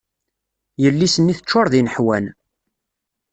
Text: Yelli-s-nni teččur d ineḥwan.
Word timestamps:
Yelli-s-nni 0.81 1.33
teččur 1.37 1.65
d 1.71 1.73
ineḥwan. 1.79 2.25